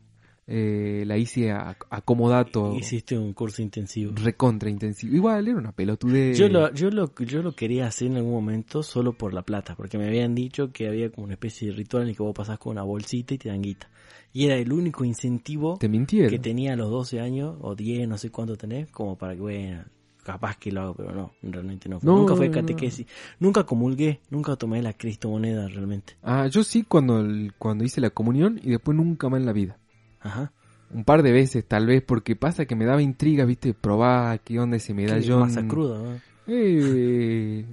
[0.52, 4.12] eh, la hice a, a comodato, Hiciste un curso intensivo.
[4.16, 5.16] recontra intensivo.
[5.16, 6.38] Igual era una pelotudez.
[6.38, 9.76] Yo lo, yo, lo, yo lo quería hacer en algún momento solo por la plata,
[9.76, 12.36] porque me habían dicho que había como una especie de ritual en el que vos
[12.36, 13.90] pasás con una bolsita y te dan guita.
[14.34, 18.18] Y era el único incentivo Te que tenía a los 12 años, o 10, no
[18.18, 19.84] sé cuánto tenés, como para que, bueno,
[20.24, 22.00] capaz que lo hago, pero no, realmente no.
[22.02, 23.08] No, nunca fue no, catequesis,
[23.40, 26.16] nunca comulgué, nunca tomé la cristo moneda realmente.
[26.22, 29.54] Ah, yo sí cuando, el- cuando hice la comunión y después nunca más en la
[29.54, 29.78] vida.
[30.22, 30.52] Ajá.
[30.94, 34.60] Un par de veces tal vez, porque pasa que me daba intriga, viste, probar qué
[34.60, 35.40] onda ese medallón.
[35.42, 36.20] Masa cruda, ¿no?
[36.48, 37.66] Eh,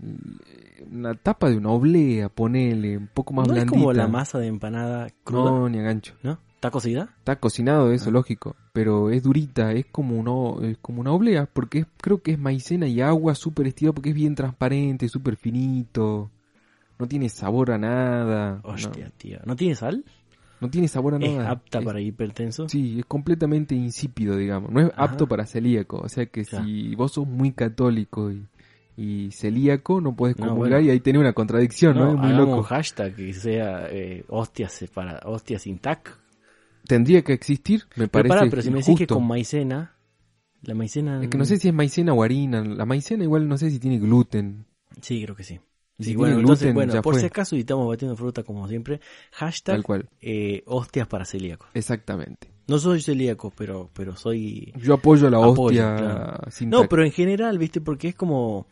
[0.90, 4.46] una tapa de una oblea, ponele, un poco más no es como la masa de
[4.46, 5.58] empanada cruda, ¿no?
[5.60, 6.14] No, ni a gancho.
[6.54, 7.08] ¿Está cocida?
[7.18, 8.12] Está cocinado eso, Ah.
[8.12, 12.32] lógico, pero es durita, es como una, es como una oblea, porque es- creo que
[12.32, 16.30] es maicena y agua súper estirada porque es bien transparente, súper finito,
[16.98, 19.38] no tiene sabor a nada, no, Hostia, tío.
[19.44, 20.04] ¿No tiene sal?
[20.60, 21.50] No tiene sabor a ¿Es nada.
[21.50, 22.68] apta Es- para hipertenso?
[22.68, 25.04] Sí, es completamente insípido, digamos, no es Ajá.
[25.04, 26.62] apto para celíaco, o sea que Ya.
[26.62, 28.44] si vos sos muy católico y,
[28.96, 30.86] y celíaco no puedes No, comulgar bueno.
[30.86, 32.06] y ahí tenés una contradicción, ¿no?
[32.06, 32.56] No, Es muy loco.
[32.58, 36.18] un hashtag que sea eh, hostias para hostias sin tac.
[36.86, 39.94] Tendría que existir, me Pero parece pará, pero si me decís que con maicena,
[40.62, 41.22] la maicena...
[41.22, 42.64] Es que no sé si es maicena o harina.
[42.64, 44.64] La maicena igual no sé si tiene gluten.
[45.02, 45.60] Sí, creo que sí.
[45.98, 47.20] Y Sí, si bueno, tiene entonces, gluten, bueno, ya por fue.
[47.20, 49.00] si acaso y estamos batiendo fruta como siempre,
[49.32, 50.08] hashtag Tal cual.
[50.20, 51.68] eh, hostias para celíacos.
[51.74, 52.48] Exactamente.
[52.68, 54.72] No soy celíaco, pero, pero soy...
[54.76, 56.50] Yo apoyo la Apoyo, hostia claro.
[56.50, 58.66] sin No, pero en general, viste, porque es como...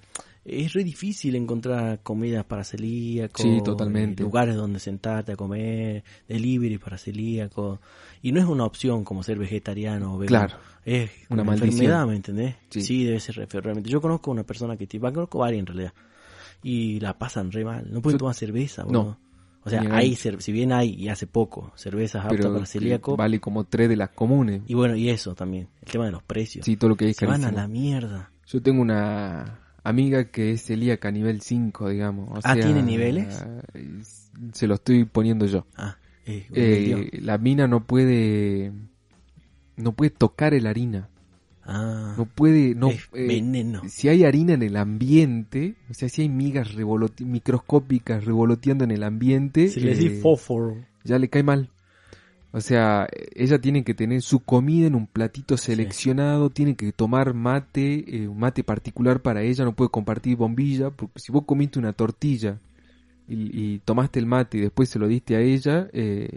[0.45, 3.43] Es re difícil encontrar comidas para celíacos.
[3.43, 4.23] Sí, totalmente.
[4.23, 7.81] eh, Lugares donde sentarte a comer, delivery para celíacos.
[8.23, 10.47] Y no es una opción como ser vegetariano o vegano.
[10.47, 10.63] Claro.
[10.85, 11.71] Es Una una maldición.
[11.73, 12.55] enfermedad, ¿me entendés?
[12.71, 12.83] Sí.
[12.83, 13.05] Sí.
[13.05, 13.91] debe ser realmente.
[13.91, 15.93] Yo conozco una persona que, conozco varias en realidad,
[16.69, 17.87] y la pasan re mal.
[17.93, 19.19] No pueden Yo- tomar cerveza, No.
[19.63, 23.65] O sea, hay, si bien hay, y hace poco, cervezas aptas para celíaco, vale como
[23.65, 24.63] tres de las comunes.
[24.69, 26.65] y bueno, y eso también, el tema de los precios.
[26.65, 28.31] Sí, todo lo que es Se van a la mierda.
[28.47, 32.29] Yo tengo una amiga que es celíaca nivel 5, digamos.
[32.31, 33.45] O Ah, sea, ¿tiene niveles?
[33.75, 35.67] es- Se lo estoy poniendo yo.
[35.77, 38.73] Ah, eh, Eh, la mina no puede...
[39.77, 41.09] No puede tocar el harina.
[41.69, 43.83] Ah, No puede, no, es eh, veneno.
[43.89, 48.91] si hay harina en el ambiente, o sea, si hay migas revoloti- microscópicas revoloteando en
[48.93, 50.77] el ambiente, Si le eh, decís fósforo.
[51.05, 51.69] ya le cae mal.
[52.53, 57.35] O sea, ella tiene que tener su comida en un platito seleccionado, tiene que tomar
[57.35, 61.79] mate, eh, un mate particular para ella, no puede compartir bombilla, porque si vos comiste
[61.79, 62.59] una tortilla
[63.29, 66.29] y, y tomaste el mate y después se lo diste a ella, eh,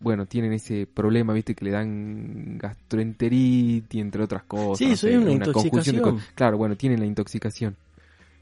[0.00, 4.78] bueno, tienen ese problema, viste, que le dan gastroenteritis, entre otras cosas.
[4.78, 6.20] Sí, es una conjunción de intoxicación.
[6.34, 7.76] Claro, bueno, tienen la intoxicación.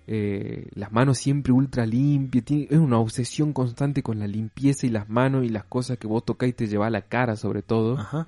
[0.06, 4.90] Eh, las manos siempre ultra limpias, tiene- es una obsesión constante con la limpieza y
[4.90, 7.96] las manos y las cosas que vos tocáis te lleva a la cara sobre todo,
[7.98, 8.26] Ajá.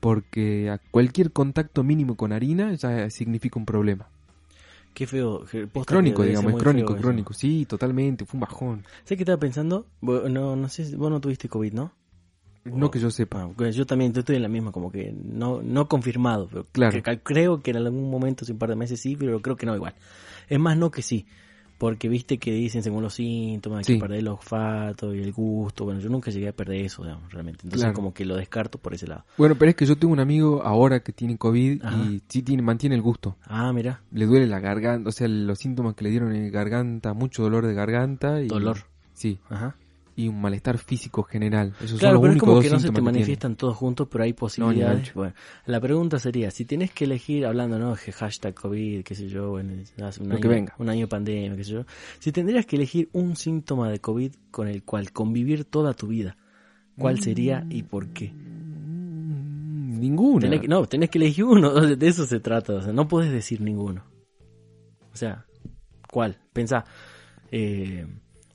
[0.00, 4.08] porque a cualquier contacto mínimo con harina ya significa un problema.
[4.92, 5.44] Qué feo.
[5.72, 7.02] posta Crónico, que digamos, es crónico, eso.
[7.02, 8.82] crónico, sí, totalmente, fue un bajón.
[9.04, 9.86] ¿Sabes qué estaba pensando?
[10.02, 11.92] No, no sé, si- vos no tuviste COVID, ¿no?
[12.64, 13.48] No que yo sepa.
[13.58, 17.02] Ah, yo también estoy en la misma, como que no, no confirmado, pero Claro.
[17.02, 19.66] que creo que en algún momento, hace un par de meses sí, pero creo que
[19.66, 19.94] no igual.
[20.48, 21.26] Es más no que sí,
[21.78, 23.94] porque viste que dicen según los síntomas, Sí.
[23.94, 27.32] que perder el olfato y el gusto, bueno, yo nunca llegué a perder eso, digamos,
[27.32, 27.60] realmente.
[27.62, 27.94] Entonces Claro.
[27.94, 29.24] como que lo descarto por ese lado.
[29.38, 31.96] Bueno, pero es que yo tengo un amigo ahora que tiene COVID Ajá.
[32.10, 33.36] y sí tiene, mantiene el gusto.
[33.44, 37.14] Ah, mira, Le duele la garganta, o sea, los síntomas que le dieron en garganta,
[37.14, 38.48] mucho dolor de garganta y...
[38.48, 38.78] dolor.
[39.14, 39.76] Sí, Ajá.
[40.16, 41.74] Y un malestar físico general.
[41.78, 44.24] Esos son Claro, los pero es como que no se te manifiestan todos juntos, pero
[44.24, 45.14] hay posibilidades.
[45.14, 45.34] bueno,
[45.66, 47.94] la pregunta sería, si tenés que elegir, hablando, ¿no?
[47.94, 49.72] Hashtag COVID, qué sé yo, bueno,
[50.04, 50.74] hace un Lo año, que venga.
[50.78, 51.84] un año de pandemia, qué sé yo.
[52.18, 56.36] Si tendrías que elegir un síntoma de COVID con el cual convivir toda tu vida,
[56.98, 58.32] ¿cuál sería y por qué?
[58.32, 60.40] Ninguna.
[60.40, 63.32] Tenés que- no, tenés que elegir uno, de eso se trata, o sea, no puedes
[63.32, 64.04] decir ninguno.
[65.12, 65.46] O sea,
[66.10, 66.36] ¿cuál?
[66.52, 66.84] Pensá.
[67.52, 68.06] Eh,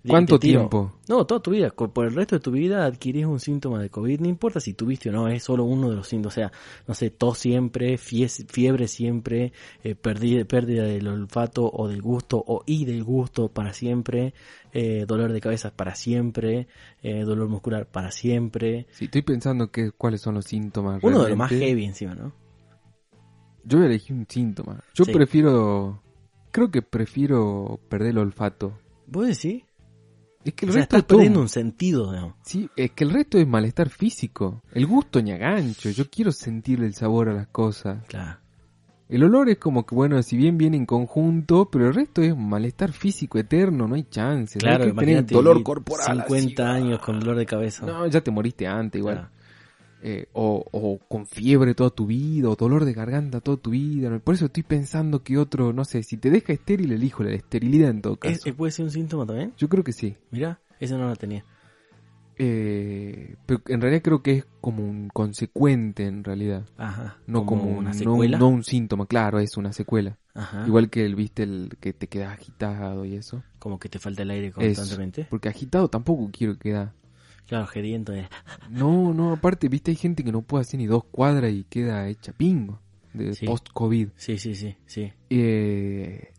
[0.07, 0.93] ¿Cuánto tiempo?
[1.09, 1.69] No, toda tu vida.
[1.71, 4.19] Por el resto de tu vida adquirís un síntoma de COVID.
[4.21, 6.33] No importa si tuviste o no, es solo uno de los síntomas.
[6.33, 6.51] O sea,
[6.87, 9.51] no sé, tos siempre, fie- fiebre siempre,
[9.83, 14.33] eh, pérdida, pérdida del olfato o del gusto o y del gusto para siempre,
[14.73, 16.67] eh, dolor de cabeza para siempre,
[17.01, 18.87] eh, dolor muscular para siempre.
[18.91, 21.03] Sí, estoy pensando que, cuáles son los síntomas.
[21.03, 22.33] Uno de los más heavy encima, ¿no?
[23.63, 24.83] Yo elegir un síntoma.
[24.93, 25.11] Yo Sí.
[25.11, 26.01] prefiero...
[26.51, 28.77] Creo que prefiero perder el olfato.
[29.07, 29.63] ¿Vos decís?
[30.45, 32.35] Es que el O sea, resto estás es todo- perdiendo un sentido, digamos.
[32.43, 34.61] Sí, es que el resto es malestar físico.
[34.71, 35.89] El gusto ni a gancho.
[35.89, 38.05] Yo quiero sentir el sabor a las cosas.
[38.07, 38.37] Claro.
[39.07, 42.35] El olor es como que, bueno, si bien viene en conjunto, pero el resto es
[42.35, 44.57] malestar físico eterno, no hay chance.
[44.57, 46.23] Claro, hay que tener dolor corporal.
[46.27, 46.83] 50 así.
[46.83, 47.85] años con dolor de cabeza.
[47.85, 49.15] No, ya te moriste antes igual.
[49.17, 49.29] Claro.
[50.07, 54.19] Eh, o, o con fiebre toda tu vida, o dolor de garganta toda tu vida.
[54.19, 57.89] Por eso estoy pensando que otro, no sé, si te deja estéril, elijo la esterilidad
[57.89, 58.47] en todo caso.
[58.47, 59.53] ¿Es- ¿Puede ser un síntoma también?
[59.57, 60.15] Yo creo que sí.
[60.29, 61.43] Mira, esa no la tenía.
[62.37, 66.65] Eh, pero en realidad creo que es como un consecuente en realidad.
[66.77, 67.17] Ajá.
[67.27, 68.37] No como, una un, secuela.
[68.37, 70.17] No, no un síntoma, claro, es una secuela.
[70.33, 70.65] Ajá.
[70.67, 73.41] Igual que el, viste, el que te quedas agitado y eso.
[73.57, 74.59] Como que te falta el aire Eso.
[74.59, 75.27] constantemente.
[75.29, 76.93] Porque agitado tampoco quiero quedar.
[77.47, 78.13] Claro, geriento.
[78.13, 78.27] eh.
[78.69, 82.07] No, no, aparte, viste, hay gente que no puede hacer ni dos cuadras y queda
[82.07, 82.79] hecha pingo
[83.13, 83.45] de Sí.
[83.45, 84.09] post-COVID.
[84.17, 85.13] Sí, sí, sí, sí.
[85.29, 86.31] Eh,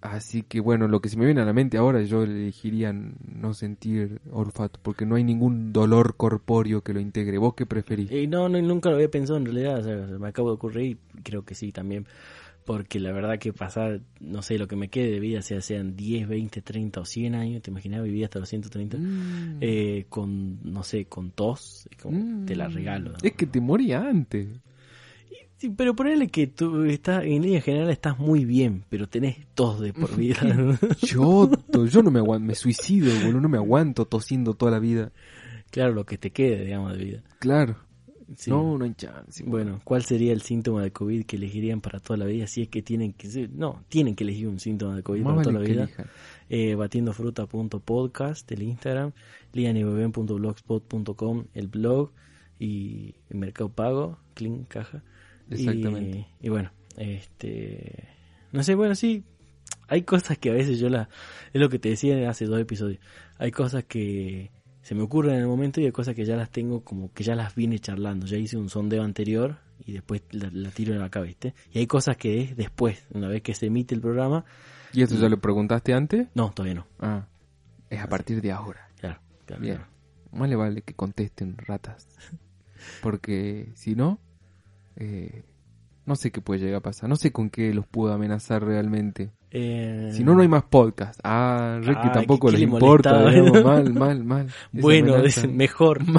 [0.00, 3.54] así que bueno, lo que se me viene a la mente ahora, yo elegiría no
[3.54, 7.38] sentir olfato, porque no hay ningún dolor corpóreo que lo integre.
[7.38, 8.10] ¿Vos qué preferís?
[8.10, 9.80] Y no, no, nunca lo había pensado en realidad.
[9.80, 12.06] o sea, se me acabo de ocurrir y creo que sí también.
[12.64, 15.96] Porque la verdad que pasar, no sé, lo que me quede de vida, sea sean
[15.96, 19.58] 10, 20, 30 o 100 años, te imaginas vivir hasta los 130, Mm.
[19.60, 22.46] eh, con, no sé, con tos, como, Mm.
[22.46, 23.10] te la regalo.
[23.10, 23.16] ¿no?
[23.22, 24.48] Es que te moría antes.
[25.76, 29.92] Pero ponele que tú estás, en línea general estás muy bien, pero tenés tos de
[29.92, 30.40] por vida.
[30.96, 35.12] Choto, yo no me aguanto, me suicido, boludo, no me aguanto tosiendo toda la vida.
[35.70, 37.22] claro, lo que te quede, digamos, de vida.
[37.38, 37.76] Claro.
[38.36, 38.50] Sí.
[38.50, 39.42] No, no hay chance.
[39.44, 42.46] Bueno, ¿cuál sería el síntoma de COVID que elegirían para toda la vida?
[42.46, 45.42] Si es que tienen que no, tienen que elegir un síntoma de COVID Más para
[45.42, 45.82] toda la vida.
[45.84, 46.06] elijan.
[46.48, 49.12] Eh, batiendofruta.podcast, el Instagram,
[49.52, 52.10] lianybeben.blogspot.com, el blog
[52.58, 55.02] y el Mercado Pago, Clean Caja.
[55.50, 56.26] Y- Exactamente.
[56.40, 58.08] Y, bueno, este,
[58.52, 59.24] no sé, bueno, sí,
[59.88, 61.08] hay cosas que a veces yo la,
[61.52, 63.00] es lo que te decía hace dos episodios,
[63.38, 64.50] hay cosas que
[64.82, 67.24] se me ocurren en el momento y hay cosas que ya las tengo como que
[67.24, 71.02] ya las vine charlando, ya hice un sondeo anterior y después la, la tiro en
[71.02, 71.54] acá, ¿viste?
[71.72, 74.44] Y hay cosas que es después, una vez que se emite el programa,
[74.92, 76.28] ¿Y eso ya lo preguntaste antes?
[76.34, 77.26] no, todavía no, Ah,
[77.88, 78.88] es a partir de ahora.
[78.98, 79.76] claro, claro, Bien.
[79.76, 79.90] claro.
[80.32, 82.08] Más le vale que contesten ratas.
[83.02, 84.18] Porque si no,
[84.96, 85.42] eh,
[86.06, 87.08] no sé qué puede llegar a pasar.
[87.08, 89.30] No sé con qué los puedo amenazar realmente.
[89.50, 91.20] Eh, Si no, no hay más podcast.
[91.22, 93.28] Ah, que Ah, tampoco ¿qué- les le importa.
[93.30, 94.46] digamos, mal, mal, mal.
[94.72, 95.40] Esa Bueno, amenaza.
[95.42, 96.00] es mejor.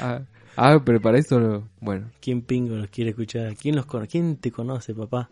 [0.00, 0.20] Ah,
[0.56, 2.10] Ah, pero para eso, bueno.
[2.20, 3.56] ¿Quién pingo los quiere escuchar?
[3.56, 3.86] ¿Quién los?
[4.08, 5.28] ¿Quién te conoce, papá?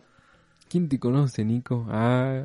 [0.68, 1.86] ¿Quién te conoce, Nico?
[1.90, 2.42] Ah,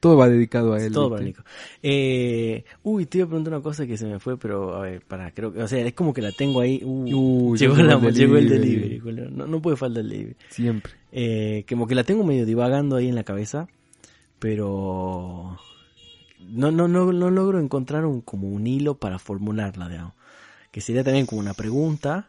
[0.00, 0.92] todo va dedicado a él.
[0.92, 1.22] Todo para.
[1.22, 1.42] Nico.
[1.82, 5.02] Eh, uy, te iba a preguntar una cosa que se me fue, pero a ver,
[5.02, 6.80] para, creo que, o sea, es como que la tengo ahí.
[6.84, 9.30] Uh, Uy, llegó, ya la- llegó el llegó el delivery.
[9.32, 10.36] No, no puede faltar el delivery.
[10.50, 10.92] Siempre.
[11.12, 13.66] Eh, como que la tengo medio divagando ahí en la cabeza,
[14.38, 15.58] pero
[16.40, 20.14] no, no, no, no logro encontrar un, como un hilo para formularla, digamos.
[20.70, 22.28] Que sería también como una pregunta.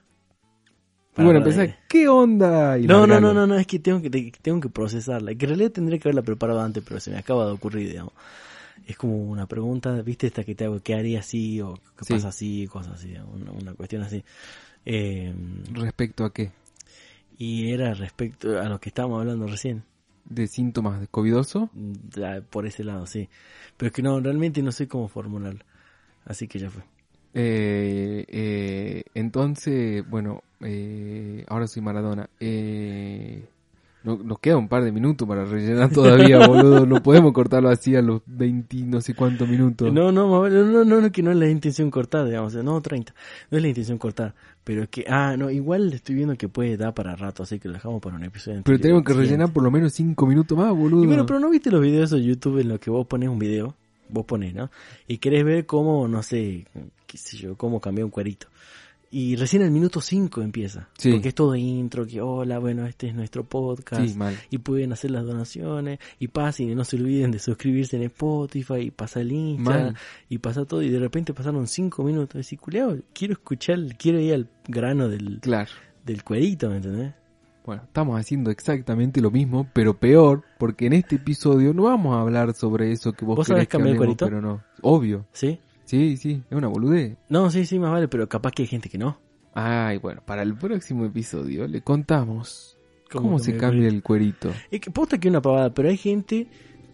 [1.17, 2.78] Y bueno, empezar, ¿qué onda?
[2.78, 5.36] Y No, no, no, no, no, es que tengo que te- tengo que procesarla.
[5.36, 8.13] Que en realidad tendría que haberla preparado antes, pero se me acaba de ocurrir, digamos.
[8.88, 10.80] Es como una pregunta, ¿viste esta que te hago?
[10.82, 11.62] ¿Qué haría así?
[11.62, 12.13] ¿O qué Sí.
[12.13, 12.67] pasa así?
[12.72, 14.24] Cosas así, una, una cuestión así.
[14.86, 15.34] Eh,
[15.74, 16.52] ¿Respecto a qué?
[17.38, 19.84] y era respecto a lo que estábamos hablando recién.
[20.26, 21.69] ¿De síntomas de covidoso?
[22.15, 23.30] Ya, por ese lado, sí.
[23.78, 25.63] Pero es que no, realmente no sé cómo formularlo.
[26.26, 26.84] Así que ya fue.
[27.34, 32.30] Eh, eh, entonces, bueno, eh, ahora soy Maradona.
[32.39, 33.45] Eh,
[34.04, 36.86] no- nos queda un par de minutos para rellenar todavía, boludo.
[36.86, 39.91] No podemos cortarlo así a los 20 no sé cuántos minutos.
[39.93, 43.13] No, no, no, no, no, que no es la intención cortar, digamos, no 30,
[43.52, 46.78] no es la intención cortar, pero es que, ah, no, igual estoy viendo que puede
[46.78, 48.62] dar para rato, así que lo dejamos para un episodio.
[48.63, 51.04] pero tenemos que rellenar por lo menos 5 minutos más, boludo.
[51.04, 53.39] Y bueno, pero no viste los videos de YouTube en los que vos pones un
[53.39, 53.76] video,
[54.10, 54.69] vos pones, ¿no?
[55.08, 56.65] Y querés ver cómo, no sé,
[57.06, 58.48] qué sé yo, cómo cambió un cuerito.
[59.12, 60.88] Y recién al minuto 5 empieza.
[60.98, 61.12] Sí.
[61.12, 64.06] Porque es todo intro, que hola, bueno, este es nuestro podcast.
[64.08, 64.15] Sí,
[64.52, 68.82] y pueden hacer las donaciones y pasen y no se olviden de suscribirse en Spotify
[68.82, 69.95] y pasa el Instagram Mal.
[70.30, 74.34] y pasa todo y de repente pasaron cinco minutos y culeado, quiero escuchar, quiero ir
[74.36, 75.72] al grano del, Claro.
[76.06, 77.13] del cuerito, ¿me entendés?
[77.65, 82.22] Bueno, estamos haciendo exactamente lo mismo, pero peor, porque en este episodio no vamos a
[82.22, 84.26] hablar sobre eso que vos, ¿Vos querés sabés que cambiar el hablemos, cuerito?
[84.26, 84.63] pero no.
[84.82, 85.26] Obvio.
[85.34, 85.60] ¿Sí?
[85.89, 87.17] Sí, sí, es una boludez.
[87.30, 89.17] No, sí, sí, más vale, pero capaz que hay gente que no.
[89.56, 92.78] Ay, bueno, para el próximo episodio le contamos
[93.12, 94.52] cómo, ¿Cómo se cambia el cuerito.
[94.69, 96.45] Es que posta que una pavada, pero hay gente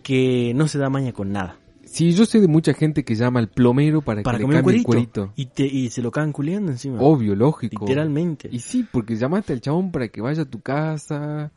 [0.02, 1.60] que no se da maña con nada.
[1.84, 4.64] Sí, yo sé de mucha gente que llama al plomero para, Para que le comer
[4.64, 5.24] cambie cuerito.
[5.24, 5.34] el cuerito.
[5.36, 7.02] Y, te, y se lo cagan culiando encima.
[7.02, 7.84] Obvio, lógico.
[7.86, 8.48] Literalmente.
[8.50, 11.52] Y sí, porque llamaste al chabón para que vaya a tu casa.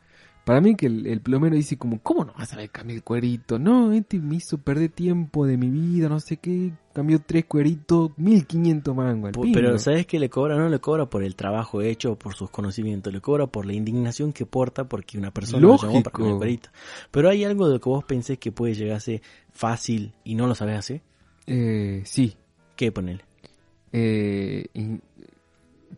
[0.49, 3.05] Para mí que el, el plomero dice como, ¿cómo no vas a ver cambiar el
[3.05, 3.59] cuerito?
[3.59, 6.73] No, este me hizo perder tiempo de mi vida, no sé qué.
[6.95, 9.33] Cambió tres cueritos, 1500 mangos.
[9.37, 9.53] al.
[9.53, 10.57] Pero ¿sabes qué le cobra?
[10.57, 13.75] No le cobra por el trabajo hecho o por sus conocimientos, le cobra por la
[13.75, 16.39] indignación que porta porque una persona lo llamó para comer Lógico.
[16.39, 16.71] cuerito.
[17.11, 19.21] Pero hay algo de lo que vos pensés que puede llegar a ser
[19.53, 21.03] fácil y no lo sabés hacer.
[21.47, 22.39] Eh, sí,
[22.75, 23.23] ¿Qué ponele?
[23.93, 24.67] eh,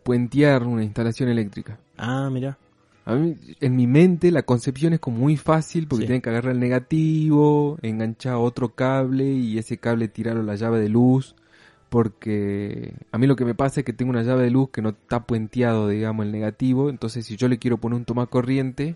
[0.03, 1.79] puentear una instalación eléctrica.
[1.97, 2.57] Ah, mira.
[3.05, 6.07] A mí, en mi mente la concepción es como muy fácil porque Sí.
[6.07, 10.79] tienen que agarrar el negativo, enganchar otro cable y ese cable tirarlo a la llave
[10.79, 11.35] de luz.
[11.89, 14.81] Porque a mí lo que me pasa es que tengo una llave de luz que
[14.81, 16.89] no está puenteado, digamos, el negativo.
[16.89, 18.95] Entonces si yo le quiero poner un toma corriente,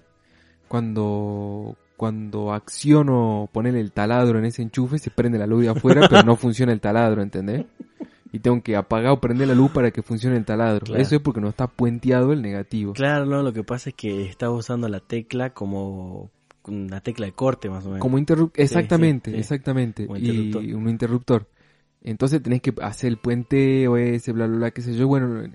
[0.70, 6.08] cuando, cuando acciono poner el taladro en ese enchufe, se prende la luz de afuera,
[6.10, 7.66] pero no funciona el taladro, ¿entendés?
[8.32, 10.86] Y tengo que apagar o prender la luz para que funcione el taladro.
[10.86, 11.02] Claro.
[11.02, 12.94] Eso es porque no está puenteado el negativo.
[12.94, 16.32] Claro, no, lo que pasa es que estás usando la tecla como
[16.68, 18.02] una tecla de corte más o menos.
[18.02, 19.38] Como interruptor, exactamente, sí.
[19.38, 20.08] exactamente.
[20.08, 20.76] Como y interruptor.
[20.76, 21.48] un interruptor.
[22.02, 25.08] Entonces tenés que hacer el puenteo ese, bla, bla, bla, qué sé yo.
[25.08, 25.50] Bueno, eh,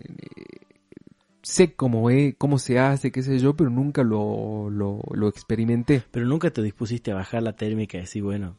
[1.43, 6.03] sé cómo es, cómo se hace, qué sé yo, pero nunca lo, lo, lo experimenté.
[6.11, 8.57] Pero nunca te dispusiste a bajar la térmica y decir, bueno...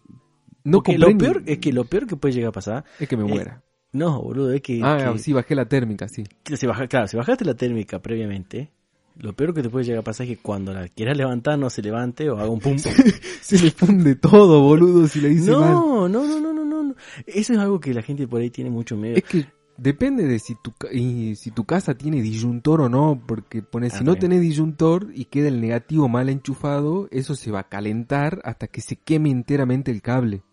[0.63, 2.86] No lo peor es que lo peor que puede llegar a pasar...
[3.00, 3.63] es que me muera.
[3.93, 4.80] No, boludo, es que...
[4.84, 6.23] ah, que- sí, bajé la térmica, sí.
[6.43, 8.71] que si baja, claro, si bajaste la térmica previamente,
[9.17, 11.69] lo peor que te puede llegar a pasar es que cuando la quieras levantar no
[11.69, 12.77] se levante o haga un pum.
[13.41, 15.73] Se le funde todo, boludo, si le dice mal.
[15.73, 16.95] no, no, no, no, no, no, no.
[17.27, 19.17] Eso es algo que la gente por ahí tiene mucho miedo.
[19.17, 19.45] Es que
[19.77, 24.04] depende de si tu, y si tu casa tiene disyuntor o no, porque pone, si
[24.04, 28.67] no tenés disyuntor y queda el negativo mal enchufado, eso se va a calentar hasta
[28.67, 30.43] que se queme enteramente el cable.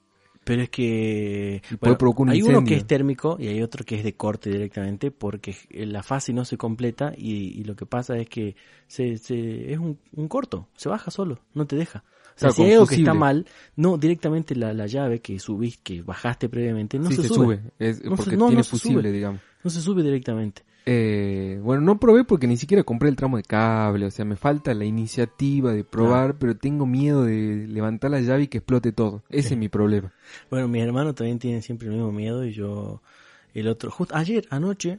[0.48, 1.62] Pero es que
[2.16, 5.56] un hay uno que es térmico y hay otro que es de corte directamente porque
[5.70, 8.56] la fase no se completa y, y lo que pasa es que
[8.86, 12.04] se, se- es un, un corto, se baja solo, no te deja.
[12.36, 13.46] O sea, Claro, si hay algo que está mal,
[13.76, 17.56] no directamente la, la llave que subís, que bajaste previamente, no sí, se, se sube.
[17.56, 19.12] sube, es No se- porque no, tiene no se fusible, sube.
[19.12, 19.40] digamos.
[19.64, 20.62] No se sube directamente.
[20.90, 24.36] Eh, bueno, no probé porque ni siquiera compré el tramo de cable, o sea, me
[24.36, 28.90] falta la iniciativa de probar, pero tengo miedo de levantar la llave y que explote
[28.92, 29.22] todo.
[29.28, 29.54] Ese Sí.
[29.54, 30.14] es mi problema.
[30.50, 33.02] Bueno, mis hermanos también tienen siempre el mismo miedo y yo
[33.52, 34.98] el otro, justo ayer, anoche,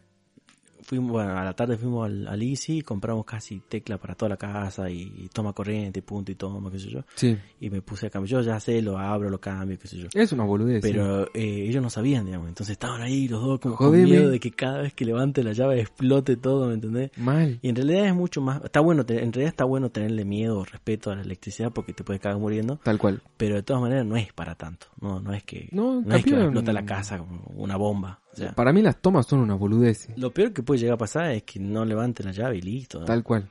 [0.84, 4.30] fuimos, bueno, a la tarde fuimos al, al Easy y compramos casi tecla para toda
[4.30, 7.02] la casa y, y toma corriente, punto y toma, qué sé yo.
[7.16, 7.38] Sí.
[7.60, 8.30] Y me puse a cambiar.
[8.30, 10.08] Yo ya sé, lo abro, lo cambio, qué sé yo.
[10.14, 10.84] Es una boludez.
[10.84, 10.92] sí.
[10.92, 12.48] Pero eh, ellos no sabían, digamos.
[12.50, 15.80] Entonces estaban ahí los dos con, miedo de que cada vez que levante la llave
[15.82, 17.12] explote todo, ¿me entendés?
[17.18, 17.60] Mal.
[17.62, 20.60] Y en realidad es mucho más, está bueno, te- en realidad está bueno tenerle miedo
[20.60, 23.22] o respeto a la electricidad porque te puedes cagar muriendo, Tal cual.
[23.38, 26.24] pero de todas maneras no es para tanto, no, no es que, No, no es
[26.24, 26.44] que va a campeón.
[26.46, 28.20] explotar la casa como una bomba,
[28.56, 30.08] Para mí las tomas son una boludez.
[30.16, 33.00] lo peor que puede llegar a pasar es que no levante la llave y listo,
[33.00, 33.06] ¿no?
[33.06, 33.50] Tal cual.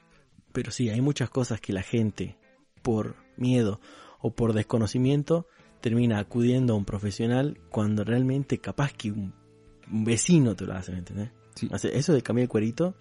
[0.53, 2.37] pero sí, hay muchas cosas que la gente,
[2.83, 3.81] por miedo
[4.21, 5.47] o por desconocimiento,
[5.81, 9.33] termina acudiendo a un profesional cuando realmente capaz que un,
[9.93, 11.31] un vecino te lo hace, ¿me entendés?
[11.55, 11.69] Sí.
[11.73, 12.95] O sea, eso de cambiar el cuerito,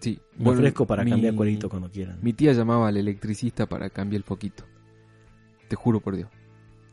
[0.00, 0.18] Sí.
[0.36, 2.18] me Bueno, ofrezco para mi- cambiar cuerito cuando quieran.
[2.20, 4.64] Mi tía llamaba al electricista para cambiar el foquito.
[5.68, 6.28] Te juro por Dios.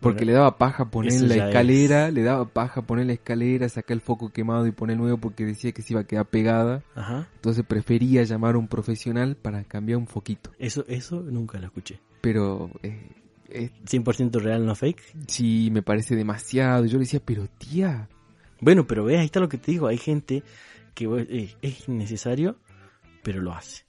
[0.02, 3.96] Porque le daba paja poner eso la escalera, le daba paja poner la escalera, sacar
[3.96, 6.84] el foco quemado y poner nuevo porque decía que se iba a quedar pegada.
[6.96, 7.28] Ajá.
[7.36, 10.52] Entonces prefería llamar a un profesional para cambiar un foquito.
[10.58, 12.00] Eso, eso nunca lo escuché.
[12.22, 13.10] Pero eh,
[13.50, 15.02] eh, 100% real, no fake.
[15.28, 16.86] sí me parece demasiado.
[16.86, 18.10] Yo le decía, pero tía,
[18.60, 19.88] Bueno, pero ve, ahí está lo que te digo.
[19.88, 20.44] Hay gente
[20.96, 22.58] que eh, es innecesario,
[23.24, 23.84] pero lo hace.